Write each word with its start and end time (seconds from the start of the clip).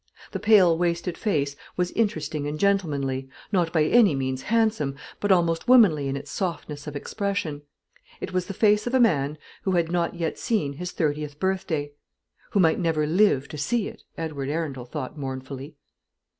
The 0.31 0.39
pale 0.39 0.75
wasted 0.75 1.15
face 1.15 1.55
was 1.77 1.91
interesting 1.91 2.47
and 2.47 2.57
gentlemanly, 2.59 3.29
not 3.51 3.71
by 3.71 3.83
any 3.83 4.15
means 4.15 4.41
handsome, 4.41 4.95
but 5.19 5.31
almost 5.31 5.67
womanly 5.67 6.07
in 6.07 6.17
its 6.17 6.31
softness 6.31 6.87
of 6.87 6.95
expression. 6.95 7.61
It 8.19 8.33
was 8.33 8.47
the 8.47 8.55
face 8.55 8.87
of 8.87 8.95
a 8.95 8.99
man 8.99 9.37
who 9.61 9.73
had 9.73 9.91
not 9.91 10.15
yet 10.15 10.39
seen 10.39 10.73
his 10.73 10.91
thirtieth 10.91 11.39
birthday; 11.39 11.91
who 12.49 12.59
might 12.59 12.79
never 12.79 13.05
live 13.05 13.47
to 13.49 13.59
see 13.59 13.87
it, 13.87 14.01
Edward 14.17 14.49
Arundel 14.49 14.85
thought 14.85 15.19
mournfully. 15.19 15.75